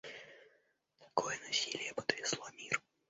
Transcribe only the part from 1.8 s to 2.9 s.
потрясло мир.